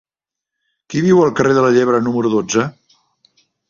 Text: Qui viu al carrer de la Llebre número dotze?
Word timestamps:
Qui 0.93 1.03
viu 1.09 1.21
al 1.27 1.35
carrer 1.41 1.55
de 1.59 1.67
la 1.67 1.71
Llebre 1.79 2.03
número 2.09 2.35
dotze? 2.39 2.69